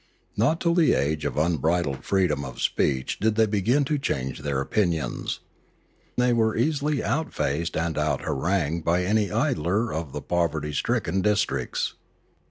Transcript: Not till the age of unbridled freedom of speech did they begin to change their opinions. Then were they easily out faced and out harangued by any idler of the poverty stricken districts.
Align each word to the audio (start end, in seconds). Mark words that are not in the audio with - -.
Not 0.35 0.59
till 0.59 0.73
the 0.73 0.95
age 0.95 1.25
of 1.25 1.37
unbridled 1.37 2.03
freedom 2.03 2.43
of 2.43 2.59
speech 2.59 3.19
did 3.19 3.35
they 3.35 3.45
begin 3.45 3.85
to 3.85 3.99
change 3.99 4.39
their 4.39 4.59
opinions. 4.59 5.41
Then 6.15 6.35
were 6.37 6.57
they 6.57 6.63
easily 6.63 7.03
out 7.03 7.35
faced 7.35 7.77
and 7.77 7.95
out 7.99 8.21
harangued 8.21 8.83
by 8.83 9.03
any 9.05 9.31
idler 9.31 9.93
of 9.93 10.11
the 10.11 10.21
poverty 10.23 10.73
stricken 10.73 11.21
districts. 11.21 11.93